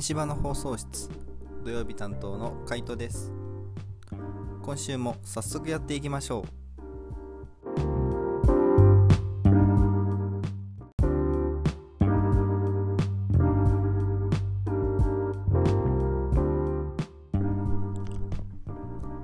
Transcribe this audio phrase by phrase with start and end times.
[0.00, 1.10] 紙芝の放送室。
[1.62, 3.30] 土曜日担当のカイトです。
[4.62, 6.44] 今週も早速やっていきましょう。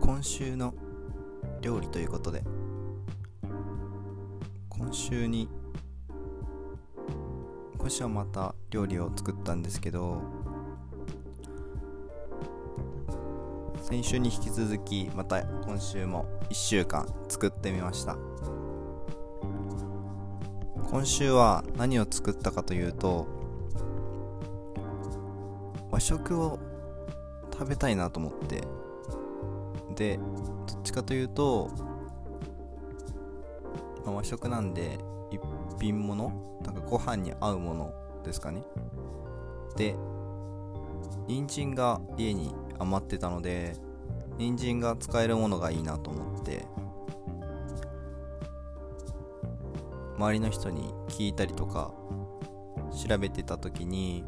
[0.02, 0.74] 今週の
[1.62, 2.44] 料理ということで。
[4.68, 5.48] 今週に
[7.78, 10.20] 今週はまた料理を作ったんですけど
[14.06, 18.16] 週に引き続きまた今週も1週間作ってみました。
[20.88, 23.26] 今週は何を作ったかというと
[25.90, 26.60] 和食を
[27.52, 28.62] 食べたいなと思って。
[29.96, 31.68] でどっちかというと、
[34.04, 34.98] まあ、和食なんで
[35.32, 35.40] 一
[35.80, 38.62] 品物なんかご飯に合うものですかね。
[39.76, 39.96] で
[41.26, 43.74] 人参が家に余ってたので
[44.38, 46.66] 人参が使えるものがいいなと思って
[50.16, 51.92] 周りの人に聞いたりとか
[53.08, 54.24] 調べてた時に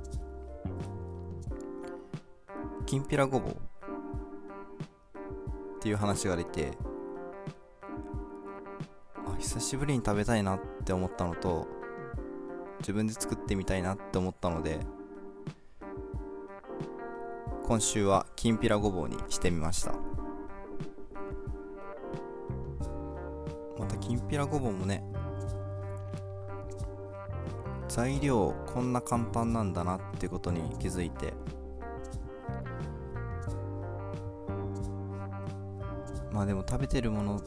[2.87, 3.55] きんぴらごぼうっ
[5.81, 6.73] ていう話が出て
[9.27, 11.67] あ久しぶりに食べたいなって思ったのと
[12.81, 14.81] 自分で作ってみたいなって思ったので
[17.69, 19.93] 今週はきんぴらごぼうにしてみました。
[23.79, 25.05] またきんぴらごぼうもね
[27.87, 31.35] 材料こんな簡単なんだなってことに気づいて
[36.33, 37.43] まあでも食べてるもの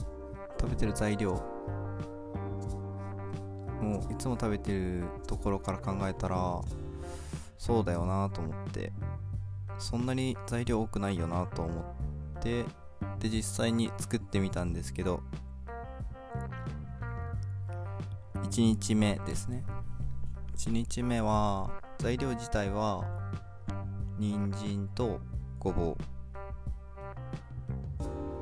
[0.59, 1.31] 食べてる材料
[3.81, 6.61] もういつも食べてるところから考えたら
[7.57, 8.93] そうだよなと思って。
[9.81, 11.81] そんなに材料多くないよなと思
[12.37, 12.65] って
[13.19, 15.21] で実際に作ってみたんですけど
[18.43, 19.63] 1日目ですね。
[20.57, 23.05] 1日目は材料自体は
[24.19, 25.19] 人参と
[25.57, 25.97] ごぼう。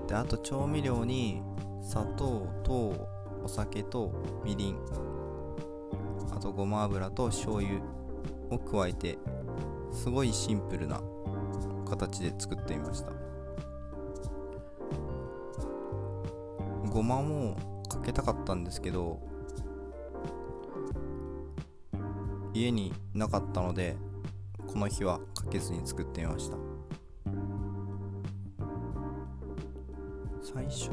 [0.07, 1.41] であと調味料に
[1.81, 3.07] 砂糖と
[3.43, 4.11] お酒と
[4.43, 4.77] みりん。
[6.33, 7.79] あとごま油と醤油
[8.49, 9.19] を加えて
[9.91, 11.01] すごいシンプルな
[11.89, 13.11] 形で作ってみました。
[16.89, 17.55] ごまも
[17.87, 19.19] かけたかったんですけど
[22.53, 23.95] 家になかったので
[24.67, 26.57] この日はかけずに作ってみました。
[30.41, 30.89] 最初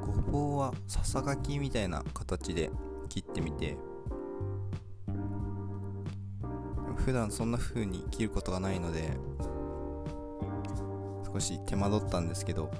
[0.00, 2.70] ごぼうはささがきみたいな形で
[3.08, 3.78] 切ってみて
[7.04, 9.10] 普段そんな風に切ることがないので
[11.30, 12.70] 少し手間取ったんですけど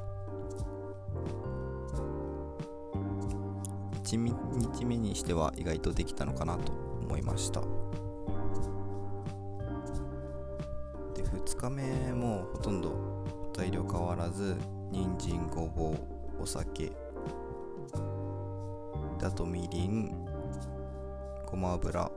[4.03, 4.17] 1
[4.77, 7.61] 日目にしては意外とできたのかなと思いました。
[11.15, 14.57] で2日目もほとんど材料変わらず
[14.91, 16.93] 人参ごぼうお酒
[19.23, 20.25] あとみりん
[21.47, 22.11] ごま油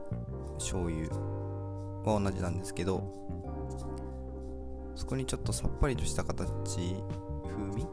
[0.58, 1.57] 醤油。
[2.14, 3.12] は同じなんですけど
[4.94, 6.96] そこにちょっとさっぱりとした形
[7.44, 7.86] 風味？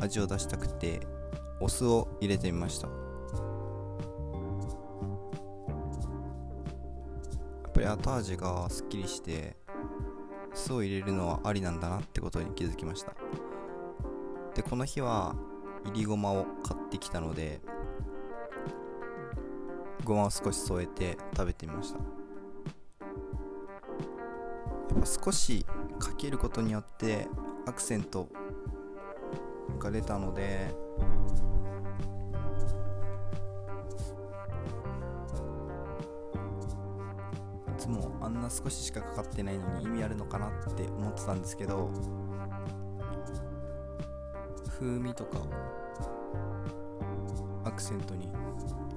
[0.00, 1.00] 味を出したくて
[1.60, 2.88] お酢を入れてみました。
[2.88, 2.92] や
[7.68, 9.56] っぱり後味がすっきりして
[10.52, 13.14] 酢を入れるのはありなんだなってことに気づきました。
[14.54, 15.34] でこの日は
[15.84, 17.60] いりごまを買ってきたので
[20.04, 21.98] ごまを少し添えて食べてみました。
[25.02, 25.66] 少し
[25.98, 27.26] かけることによって
[27.66, 28.28] アクセント
[29.78, 30.74] が出たので
[37.76, 41.90] いつもあんな少ししかかかってないのに意味あるのかなって思ってたんですけど
[44.78, 45.38] 風味とか
[47.64, 48.28] アクセントに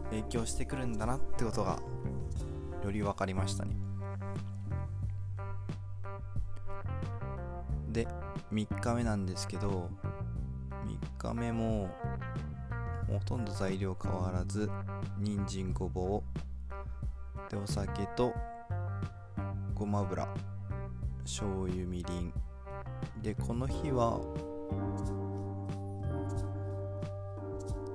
[0.10, 1.80] 影響してくるんだなってことが
[2.84, 3.76] より分かりましたね。
[8.52, 9.90] 3日目なんですけど
[10.86, 11.90] 3日目も
[13.08, 14.70] ほとんど材料変わらず
[15.20, 16.24] 人参ごぼ
[17.48, 18.34] うでお酒と
[19.74, 20.28] ごま油
[21.24, 22.34] 醤油みりん。
[23.22, 24.20] でこの日は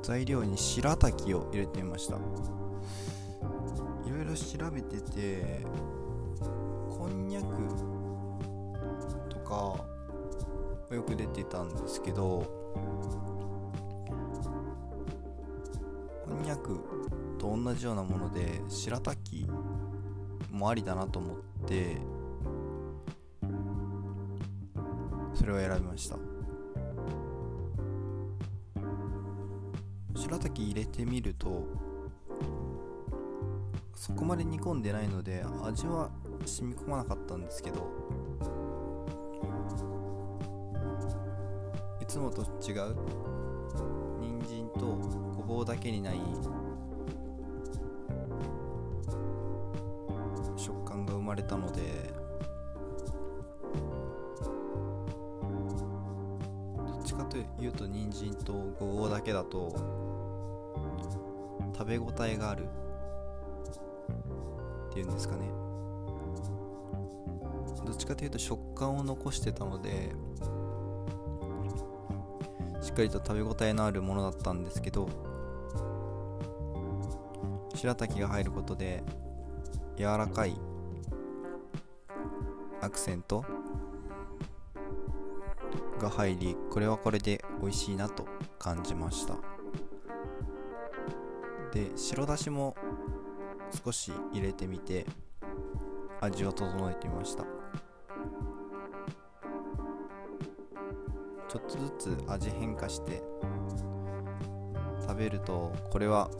[0.03, 2.17] 材料に白滝を入れてみました。
[2.17, 5.65] いろいろ調べてて
[6.41, 7.47] ここんにゃく
[9.29, 9.85] とか
[10.95, 12.73] よく出てたんですけど
[16.27, 16.81] こんにゃく
[17.39, 19.47] と同じようなもので白滝
[20.51, 21.37] もありだなと思っ
[21.67, 21.97] て
[25.35, 26.17] それを選びました。
[30.15, 31.67] 白滝入れてみると
[33.95, 36.11] そこまで煮込んでないので味は
[36.47, 37.89] 染み込まなかったんですけど
[42.13, 42.45] つもと違
[42.91, 42.95] う？
[44.21, 44.81] 人参と
[45.35, 46.21] ごぼうだけにない
[50.55, 52.13] 食感が生まれたので。
[56.87, 59.75] どっちかというと人参とごぼうだけだと
[61.75, 62.67] 食べ応えがある
[64.91, 65.47] っていうんですかね。
[67.87, 70.13] どっちかというと食感を残してたので
[72.93, 75.09] っかりと食べ応えのあるものだったんですけど
[77.75, 79.03] 白滝が入ることで
[79.97, 80.55] 柔らかい
[82.83, 83.45] アクセント
[85.99, 88.27] が入りこれはこれで美味しいなと
[88.59, 89.37] 感じました。
[91.73, 92.77] で白だしも
[93.83, 95.07] 少し入れてみて
[96.21, 97.62] 味を整えてみました。
[101.53, 103.23] ちょっとずつ味変化して
[105.03, 106.31] 食べるとこれは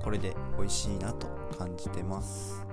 [0.00, 1.26] これで美味しいなと
[1.58, 2.64] 感じてます。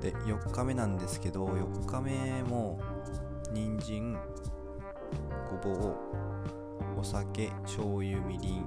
[0.00, 2.80] で4日目なんですけど4日目も
[3.52, 4.18] 人参
[5.48, 5.96] ごぼう
[6.98, 8.64] お酒醤油みりん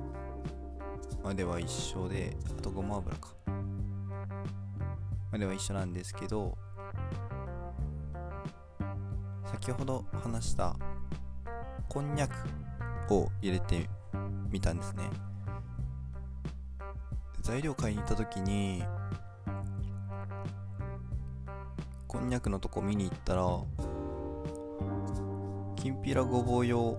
[1.22, 3.36] までは一緒であとごま油か。
[5.34, 6.58] までは一緒なんですけど
[9.64, 10.76] 先ほど話した
[11.88, 12.34] こんにゃく
[13.14, 13.90] を入れて
[14.50, 15.04] みたんですね。
[17.42, 18.84] 材料買いに行った時に
[22.10, 23.48] こんにゃくのとこ見に行ったら
[25.78, 26.98] きんぴらごぼう用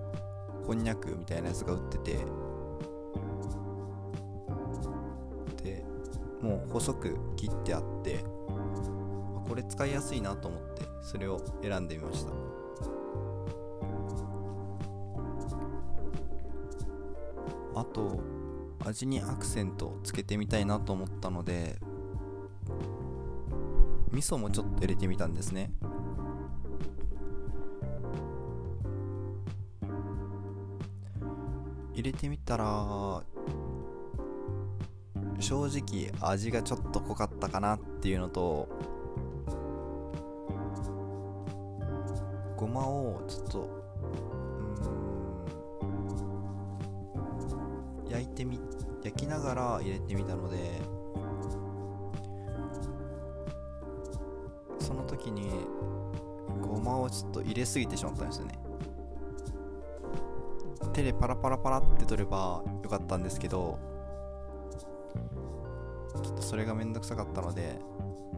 [0.65, 2.13] こんにゃくみたいなやつが売ってて
[5.61, 5.85] で
[6.41, 8.25] もう細く切ってあって
[9.47, 12.54] これ使いやすいなと思ってそれを選んでみました。
[17.75, 18.21] あと
[18.85, 21.77] 味にアクセントつけてみたいなと思ったので
[24.11, 25.71] 味噌もちょっと入れてみたんですね。
[31.93, 33.23] 入れてみたら
[35.39, 38.67] 正直味がちょっと濃かったかなっていうのと
[42.65, 43.69] ごまをちょっと
[48.03, 48.59] うん焼いてみ
[49.03, 50.81] 焼きながら入れてみたので
[54.79, 55.47] その時に
[56.59, 58.57] ごまをちょっと入れすぎてしまったんですよね。
[60.91, 63.77] 手でパラパラパラって取ればよかったんですけど
[66.23, 67.77] ちょっとそれがめんどくさかったので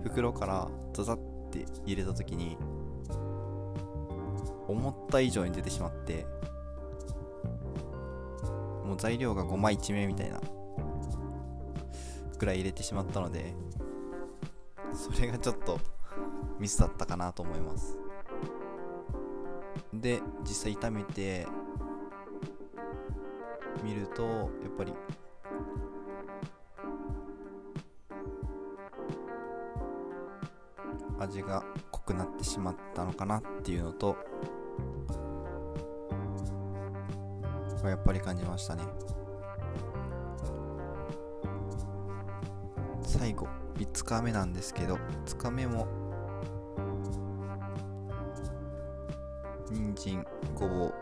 [0.04, 1.20] 袋からザザっ
[1.50, 2.58] て入れた時に
[4.68, 6.26] 思った以上に出てしまって
[8.86, 10.42] もう材料が5枚1名みたいな
[12.38, 13.54] くらい入れてしまったので
[14.94, 15.80] それがちょっと
[16.60, 17.98] ミスだったかなと思います。
[19.94, 21.48] で実際炒めて
[23.84, 24.94] 見るとやっぱり
[31.20, 34.16] 味が濃くなってしまったのかなっていうのと
[37.90, 38.84] やっぱり感じましたね。
[43.04, 45.88] 最後5日目なんですけど5日目も
[49.70, 50.26] 人参
[50.56, 50.94] ごぼう。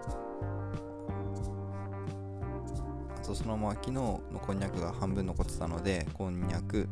[3.15, 6.87] あとそのまま昨日のこんにゃくが半分残ってたのでこんにゃく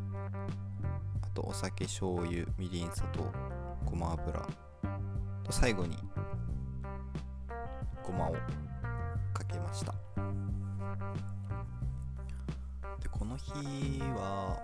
[1.22, 3.32] あとお酒醤油みりん砂糖
[3.86, 4.48] ごま油。
[5.44, 5.98] と最後に
[8.04, 8.36] ごまを。
[9.74, 9.94] ました。
[13.02, 13.52] でこの日
[14.16, 14.60] は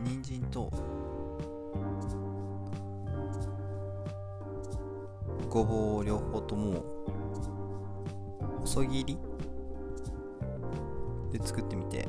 [0.00, 0.70] 人参と
[5.50, 6.82] ごぼう両方とも
[8.60, 9.18] 細切り
[11.30, 11.98] で作ってみて。
[11.98, 12.06] や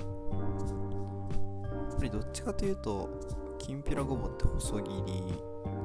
[1.98, 3.10] っぱりどっちかというと
[3.58, 5.24] きんぴらごぼうって細切り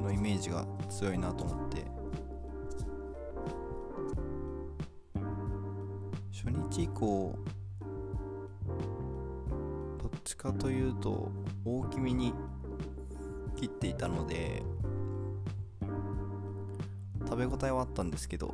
[0.03, 2.00] のイメージが強いなと思って。
[7.01, 7.35] 日以降
[9.99, 11.31] どっちかというと
[11.65, 12.33] 大きめに
[13.55, 14.61] 切っていたので
[17.25, 18.53] 食べ応えはあったんですけど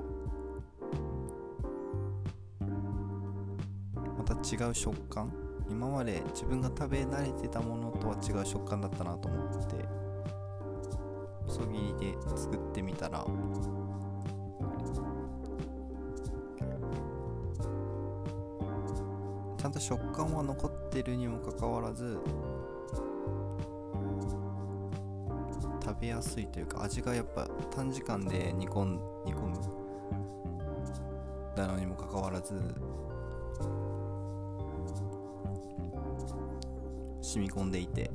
[4.17, 5.31] また違う食感？
[5.69, 9.75] 今まで自分が食べ慣れてたものとは違う食感だったなと思って
[11.45, 13.25] 細切りで作ってみたら
[19.79, 22.17] ちゃんと食感は残ってるにもかかわらず
[25.84, 29.57] 食べやすいというか味がやっぱ短時間で煮込ん煮込む。
[31.55, 32.53] なのにもかかわらず
[37.22, 38.12] 染み込んでいて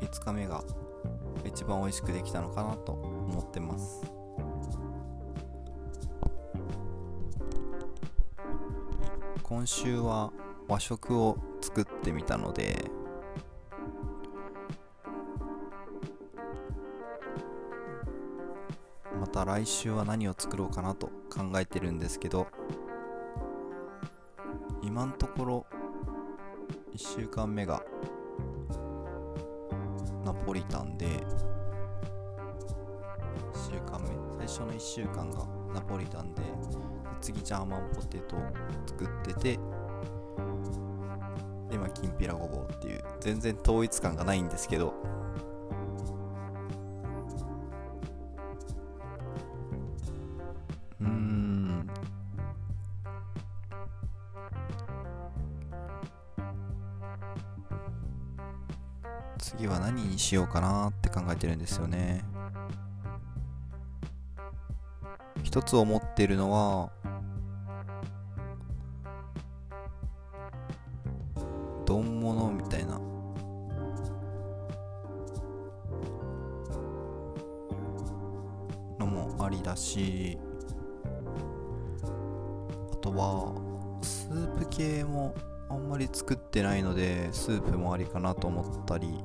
[0.00, 0.62] 5日目が
[1.44, 4.13] 一番美味しくできたのかなと思ってます。
[9.54, 10.32] 今週は
[10.66, 12.90] 和食を作ってみたので
[19.20, 22.48] また来週は何を作ろうかなと考えてるんですけど
[24.82, 25.66] 今のところ
[26.96, 27.84] 1週間目が
[30.24, 31.20] ナポリタンで1
[33.70, 34.08] 週間目
[34.44, 38.40] 最初の1週間がナポリタンでで次ジャーマンポテトを
[38.86, 39.58] 作っててで
[41.72, 44.92] 今きんぴらごぼうっていう全然統一感がないんですけど
[51.00, 51.88] うん。
[59.38, 62.22] 次は何にしようかなって考えてるんですよね。
[65.42, 66.90] 一つ思ってるのは
[71.94, 73.00] 丼物みたいな。
[78.98, 80.38] のもありだし
[82.92, 83.54] あとは
[84.02, 85.34] スープ系も
[85.68, 89.22] あんまり作ってないのでスープもありかなと思ったり。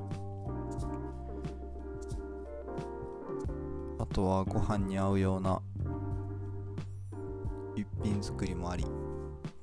[3.98, 5.62] あとはご飯に合うような
[7.76, 8.86] 一品作りもあり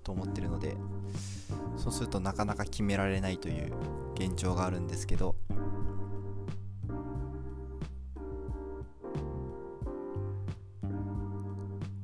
[0.03, 0.77] と思ってるので。
[1.87, 3.73] そうするとなかなか決められないという
[4.17, 5.37] 現状があるんですけど。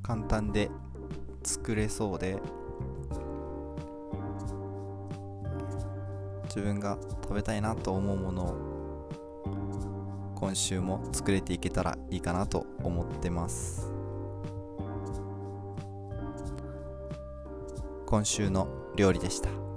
[0.04, 0.70] 簡単で
[1.42, 2.38] 作れそうで
[6.44, 9.08] 自分が食べたいなと思うものを
[10.36, 13.90] 今週も作れていけたらいいかなと思ってます。
[18.06, 19.72] 今週の料理でした。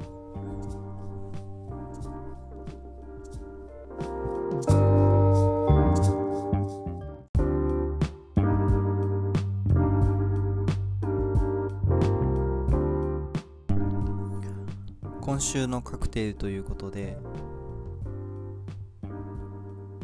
[15.56, 17.18] 週のカクテルということで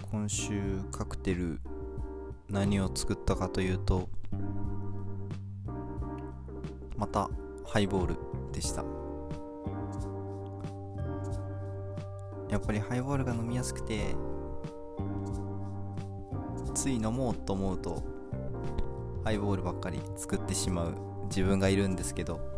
[0.09, 1.59] 今週カクテル
[2.47, 4.07] 何を作ったかというと
[6.95, 7.29] また
[7.67, 8.15] ハイボール
[8.53, 8.85] でした。
[12.49, 14.15] やっぱりハイボールが飲みやすくて
[16.73, 18.01] つい飲もうと思うと
[19.25, 22.50] ハイボールばっかり作ってしまう自分がいるんですけど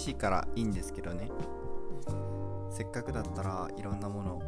[0.00, 1.30] しいからいいんですけどね。
[2.70, 4.42] せっかくだったらいろんなもの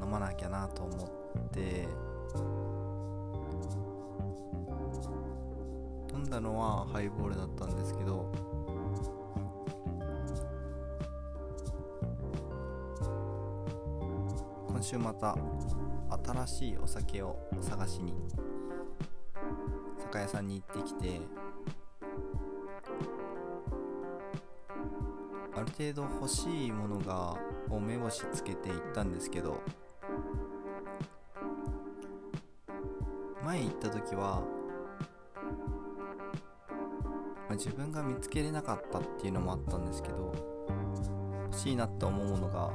[0.00, 1.88] 飲まなきゃなと思って
[6.12, 8.30] 飲んだのはハイボールだったんですけど
[14.68, 15.36] 今週また
[16.24, 18.14] 新しいお酒を探しに
[19.98, 21.20] 酒屋さんに行ってきて
[25.64, 27.36] る程度欲しいものが
[27.70, 29.60] を目星つけていったんですけど
[33.44, 34.42] 前行った時は、
[37.48, 40.34] まあ自分が見つけれなかったっていうのもあったんですけど
[41.52, 42.72] 欲しいなって思うものが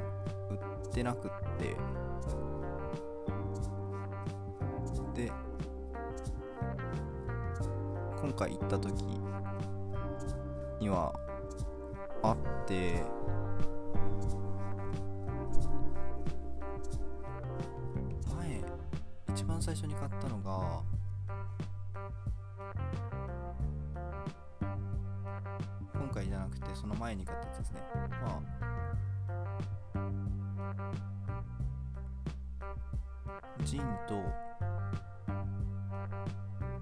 [0.84, 1.76] 売ってなくって
[5.14, 5.32] で
[8.20, 9.02] 今回行った時
[10.80, 11.12] には
[12.22, 12.36] あっ
[12.66, 13.02] て。
[18.36, 18.62] 前
[19.30, 20.82] 一番最初に買ったのが
[25.94, 27.80] 今回じゃなくてその前に買ったやつですね。
[28.22, 28.60] まあ
[33.64, 34.22] ジンと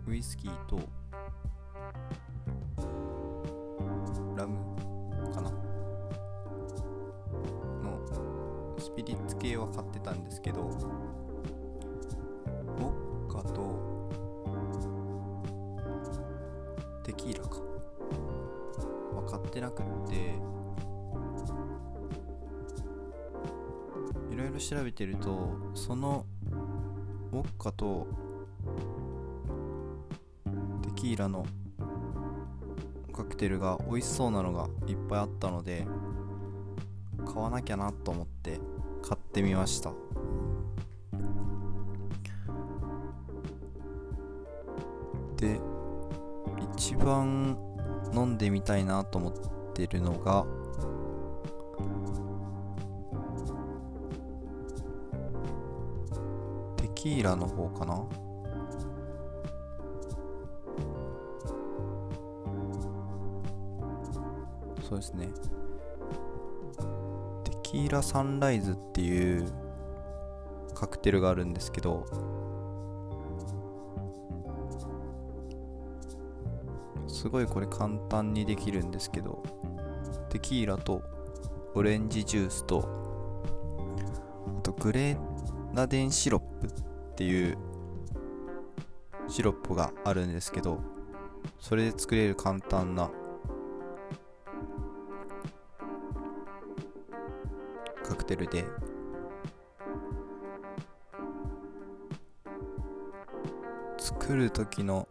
[0.06, 0.78] ウイスキーと
[9.38, 12.92] ス系は買ってたんですけどウォ
[13.28, 13.78] ッカと
[17.04, 17.60] テキーラか。
[19.14, 20.34] は買ってなくって
[24.34, 26.26] いろいろ調べてるとその
[27.32, 28.06] ウォッカと
[30.82, 31.46] テキーラの
[33.12, 35.86] カクテルが美味しそうなのがいっぱいあったので
[37.24, 38.77] 買わなきゃなと思って。
[39.38, 39.92] ってみました。
[45.36, 45.60] で
[46.74, 47.56] 一番
[48.12, 49.32] 飲んでみたいなと思っ
[49.74, 50.44] てるのが
[56.76, 58.04] テキーラの方かな？
[64.88, 65.28] そうですね。
[67.78, 69.46] テキーラサンライズっていう
[70.74, 72.04] カクテルがあるんですけど
[77.06, 79.44] すごいこれ簡単にできるんですけど
[80.28, 81.02] テキーラと
[81.76, 82.80] オレンジジュースと
[84.58, 85.16] あとグレ
[85.72, 87.56] ナデンシロップっていう
[89.28, 90.80] シロップがあるんですけど
[91.60, 93.08] それで作れる簡単な
[98.28, 98.64] テルで。
[103.98, 105.08] 作る時の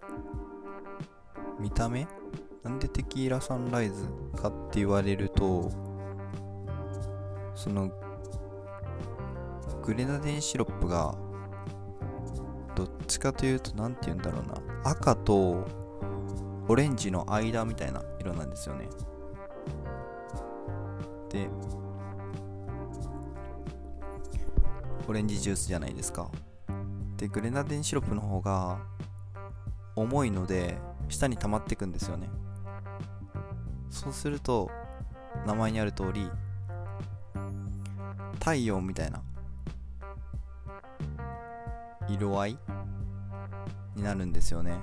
[1.59, 2.07] 見た目？
[2.63, 4.07] なんでテキーラサンライズ
[4.39, 5.71] かって言われると
[7.55, 7.89] その
[9.83, 11.15] グレナデンシロップが
[12.75, 14.61] どっちかというと何て言うんだろうな。
[14.83, 15.65] 赤と
[16.67, 18.87] オレンジの間みたいな色なんですよね。
[21.29, 21.49] で
[25.07, 26.29] オレンジジュースじゃないですか。
[27.15, 28.79] でグレナデンシロップの方が
[29.95, 30.77] 重いので
[31.09, 32.29] 下に溜まってくんですよね。
[33.89, 34.69] そうすると
[35.45, 36.29] 名前にある通り
[38.35, 39.21] 太陽みたいな
[42.07, 42.57] 色合い
[43.95, 44.79] になるんですよね。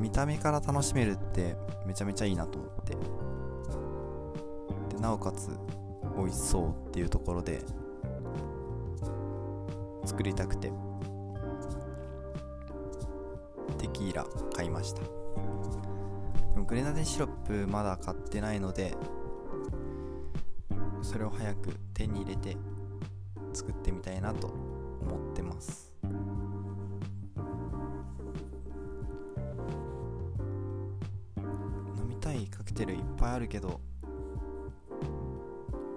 [0.00, 2.96] 見た目から楽しめるってめちゃめちゃいいなと思って。
[4.96, 5.48] でなおかつ
[6.16, 7.64] 美味しそうっていうところで
[10.04, 10.72] 作りたくて。
[13.78, 15.02] テキーラ買いました。
[15.02, 15.08] で
[16.56, 18.94] もグレナデンシロップまだ買ってないので
[21.02, 22.56] それを早く手に入れて
[23.52, 25.92] 作ってみたいなと思ってます。
[31.96, 33.80] 飲みたいカクテルいっぱいあるけど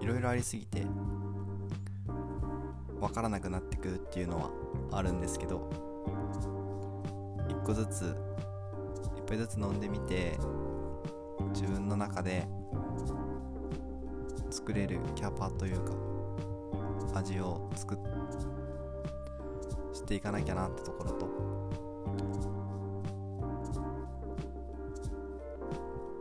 [0.05, 0.85] いろいろありすぎて
[2.99, 4.51] 分からなくなってくるっていうのは
[4.91, 5.67] あるんですけど
[7.49, 8.15] 一個ずつ
[9.17, 10.37] 一杯ずつ飲んでみて
[11.55, 12.45] 自分の中で
[14.51, 15.93] 作れるキャパというか
[17.15, 17.97] 味を作っ
[19.91, 21.27] していかなきゃなってところと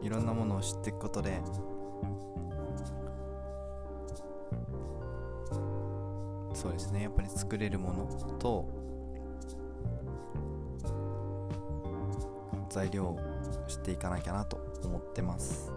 [0.00, 1.42] いろんなものを知っていくことで
[6.64, 7.02] そうですね。
[7.02, 8.06] やっぱり作れるもの
[8.38, 8.66] と
[12.70, 13.20] 材料を
[13.68, 15.70] 知っていかなきゃなと思ってます。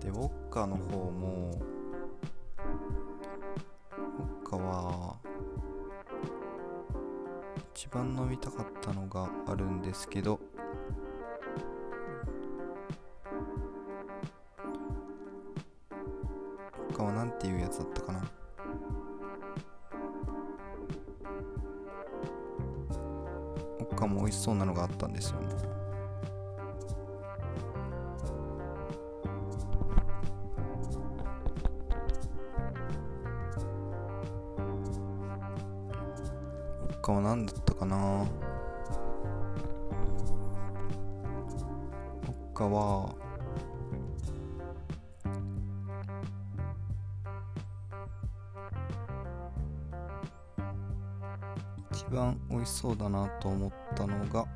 [0.00, 1.58] でウォッカの方も
[3.98, 5.16] ウォッカは
[7.74, 10.38] 一番飲みたかったのがあるんですけど
[24.00, 25.40] かも美味しそうなのがあったんですよ。
[25.40, 25.48] ね
[37.02, 38.26] 他は何だったかな？
[42.54, 43.14] 他は
[52.70, 54.46] しそうだなと思ったのが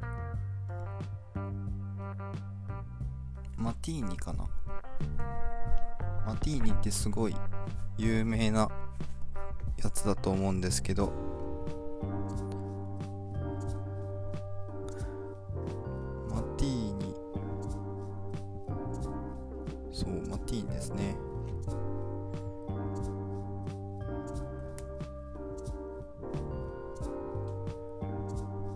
[3.57, 4.47] マティーニかな。
[6.27, 7.37] マティーニってすごい
[7.99, 8.69] 有名な
[9.83, 11.13] やつだと思うんですけど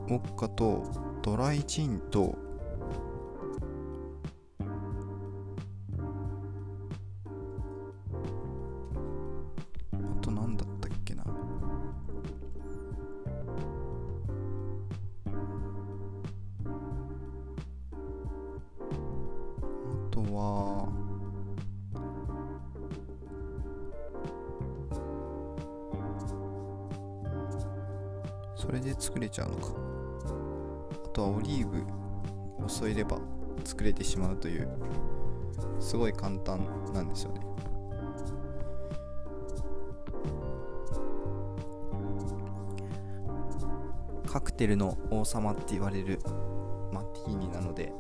[0.09, 0.85] ウォッカと
[1.23, 2.35] ドライチンと
[44.69, 46.21] ルの王様って言われる
[46.93, 47.93] マティーニなので。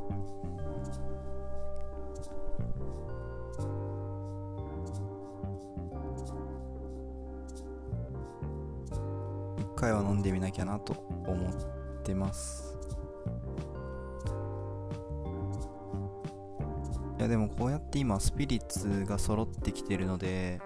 [9.58, 10.92] 一回は飲んでみなきゃなと
[11.26, 12.76] 思ってます。
[17.18, 20.60] いやでもこうやって今スピリッツが揃ってきてるので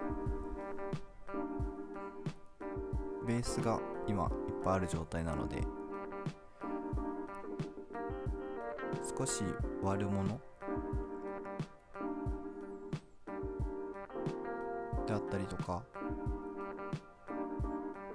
[3.25, 4.29] ベースが今いっ
[4.63, 5.63] ぱいある状態なので
[9.15, 9.43] 少し
[9.83, 10.39] 悪者
[15.05, 15.83] であったりとか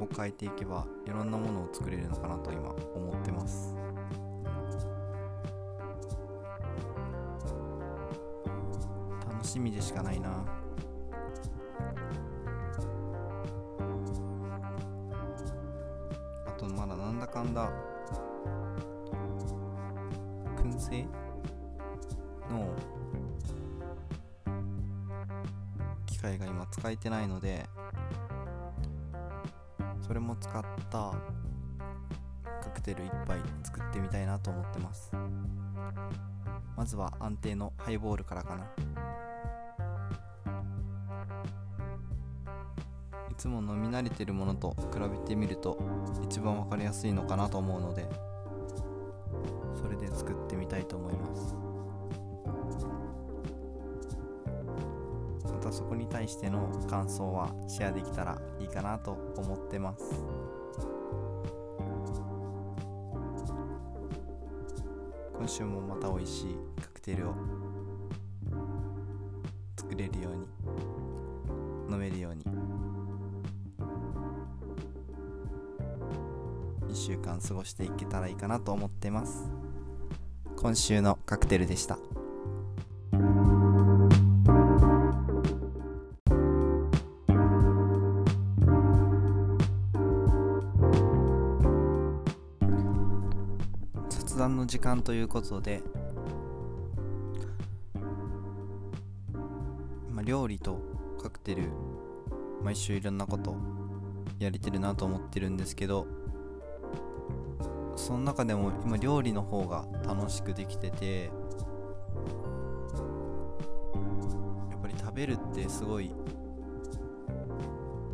[0.00, 3.76] を変えていけばいろんなものを作れるのかなと今思ってます。
[9.30, 10.44] 楽しみでしかないな。
[26.18, 27.64] 機械が今使えてないので
[30.00, 31.14] それも使った
[32.60, 35.12] カクテル1杯作ってみたいなと思ってます。
[36.76, 38.64] まずは安定のハイボールからかな。
[43.30, 45.78] いつも飲み慣れてるものと比べてみると
[46.24, 48.08] 一番分かりやすいのかなと思うので
[56.38, 60.04] しての感想はシェアできたらいいかなと思ってます。
[65.36, 67.34] 今週もまた美味しいカクテルを
[69.76, 70.36] 作れるよう
[71.88, 72.44] に飲めるように。
[76.88, 79.50] 1週間過ごしていけたらいいかなと思ってます。
[80.56, 81.98] 今週のカクテルでした。
[94.48, 95.82] 談の時間ということで
[100.10, 100.80] まあ料理と
[101.22, 101.68] カクテル
[102.62, 103.54] 毎週いろんなこと
[104.38, 106.06] やれてるなと思ってるんですけど
[107.94, 111.24] その中でも今料理の方が楽しくできてて
[114.70, 116.10] やっぱり食べるってすごい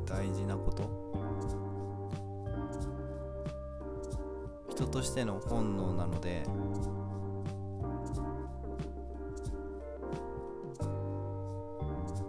[0.05, 0.64] 大事なこ
[4.95, 6.45] としての本能なので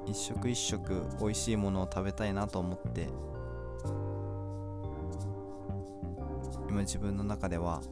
[0.07, 3.07] 一食一食美味しいものを食べたいなと思って
[6.67, 7.83] 今自分の中では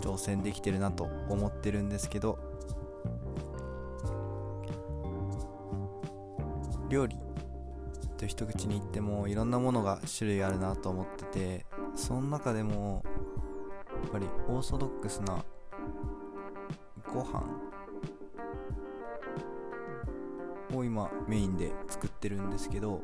[0.00, 2.40] 挑戦できてるなと思ってるんですけど
[6.88, 7.16] 料理
[8.16, 13.02] と一口に言ってもいろんなものが種類あるなと思っててその中でも
[14.02, 15.44] やっぱりオーソドックスな
[17.12, 17.42] ご飯
[20.72, 23.02] を今メインで作ってるんですけど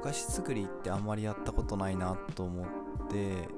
[0.00, 2.66] お菓子作りってあんまりやったことないなと思っ
[3.08, 3.48] て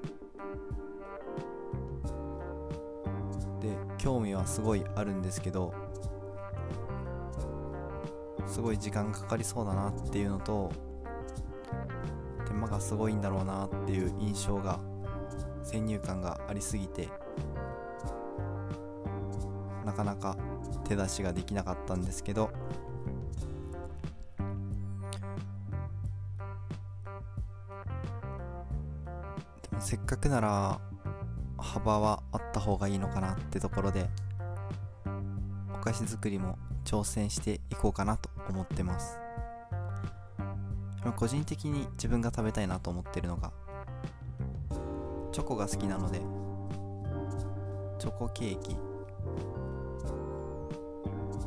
[3.60, 5.72] で興味はすごいあるんですけど
[8.46, 10.91] すごい時間かかりそうだなっていうのと
[12.82, 14.80] すごいんだろうなっていう印象が
[15.62, 17.08] 先入観がありすぎて
[19.86, 20.36] なかなか
[20.84, 22.50] 手出しができなかったんですけど
[29.62, 30.80] でもせっかくなら
[31.58, 34.08] 幅はあった方がいいのかなってところで
[35.72, 39.21] お菓子作りも挑戦していこうかなと思ってます。
[41.10, 43.50] 個人的に自分が食べたいなと思ってるのが
[45.32, 46.20] チョコが好きなので
[47.98, 48.76] チョコケーキ。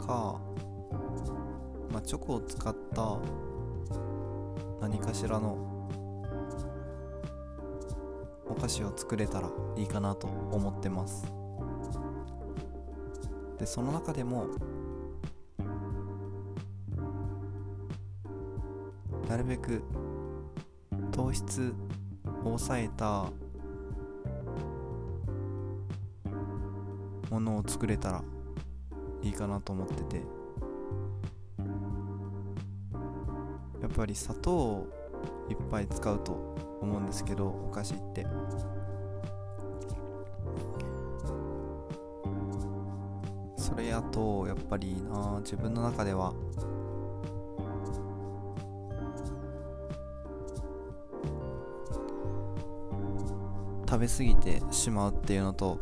[0.05, 0.39] か、
[1.91, 3.17] まあ、チョコを使った
[4.79, 5.57] 何かしらの
[8.47, 11.25] お菓子を作れたらいいかなと思ってます。
[13.57, 14.47] でその中でも
[19.35, 19.83] なるべく
[21.11, 21.75] 糖質
[22.23, 23.29] を抑えた
[27.29, 28.23] ものを作れたら
[29.21, 30.21] いいかなと思ってて。
[33.81, 34.87] やっぱり砂糖を
[35.49, 38.25] いっぱい使うと思うんですけどお菓子って。
[43.57, 46.33] それやとやっぱりな自分の中では
[53.87, 55.79] 食べ過ぎてしまうっていうのと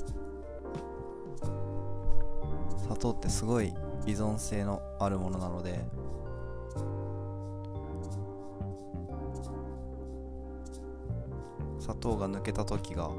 [2.83, 3.73] 砂糖ってすごい
[4.05, 5.79] 依存性のあるものなので
[11.79, 13.09] 砂糖が抜けた時が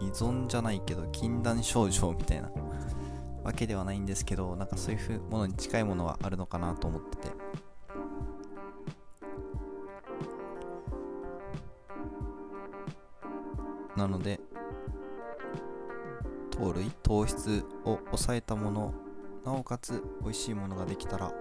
[0.00, 2.50] 依存じゃないけど禁断症状みたいな
[3.44, 7.41] わけではないんですけどなんかそういうものに近いものはあるのかなと思ってて。
[14.12, 14.40] ので
[16.50, 18.94] 糖類糖質を抑えたもの
[19.44, 21.32] なおかつ美味しいものができたら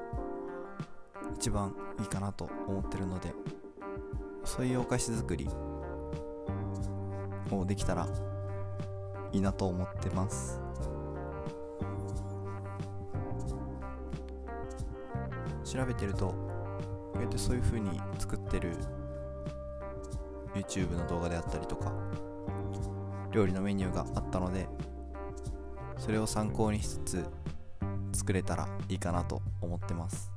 [1.36, 3.34] 一番いいかなと思ってるので
[4.44, 5.48] そういうお菓子作り
[7.52, 8.08] をできたら
[9.32, 10.60] いいなと思ってます。
[15.64, 16.36] 調べてるとこ
[17.16, 18.74] うやってそういう風に作ってる
[20.54, 21.94] YouTube の動画であったりとか
[23.32, 24.68] 料理のメニューがあったので
[25.98, 27.26] それを参考にしつつ
[28.20, 30.32] 作れたらいいかなと思ってます。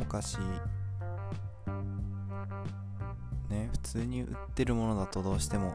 [0.00, 0.38] お菓子
[3.48, 5.74] ね普通に売ってるものだとどうしても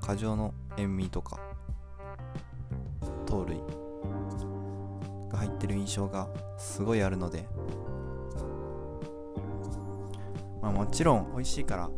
[0.00, 1.38] 過剰の塩味とか
[3.24, 3.60] 糖類
[5.30, 6.28] が入ってる印象が
[6.58, 7.48] すごいあるので
[10.80, 11.90] もちろん美味しいから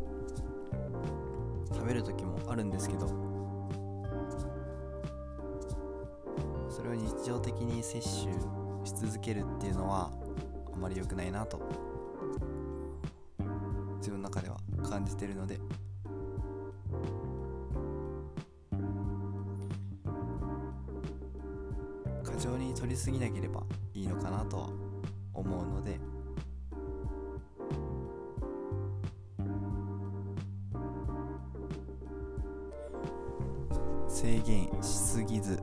[1.72, 3.06] 食べる時もあるんですけど
[6.68, 8.34] それを日常的に摂取
[8.84, 10.10] し続けるっていうのは
[10.74, 11.60] あまり良くないなと
[13.98, 15.60] 自分の中では感じてるので。
[22.24, 23.62] 過剰に取りすぎなければ
[23.94, 24.70] いいのかなとは
[25.32, 26.11] 思うので。
[34.42, 35.62] 限しすぎず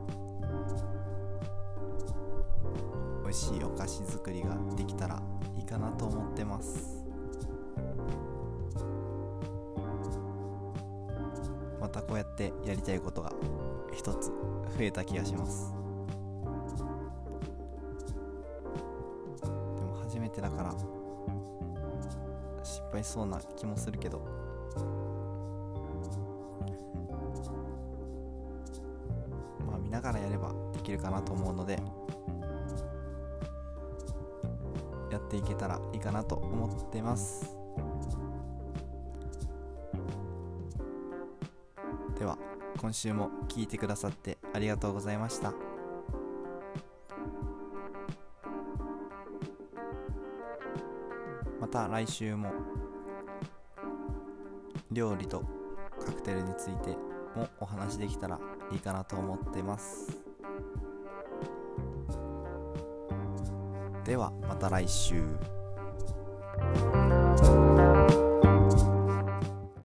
[3.22, 5.22] 美味しいお菓子作りができたら
[5.56, 7.04] いいかなと思ってます。
[11.80, 13.32] またこうやってやりたいことが
[13.92, 14.32] 一つ増
[14.80, 15.72] えた気がします。
[19.42, 20.74] でも初めてだから
[22.62, 24.40] 失敗そうな気もするけど。
[30.90, 31.78] きるかなと思うので
[35.10, 37.56] やっていけたらいいかなと思ってます。
[42.18, 42.36] では
[42.78, 45.52] 今週も聞いてくださってありがとうございました。
[51.60, 52.52] また来週も
[54.90, 55.44] 料理と
[56.04, 56.96] カクテルについて
[57.36, 58.40] もお話できたら
[58.72, 60.19] いいかなと思ってます。
[64.04, 65.22] ではまた来週。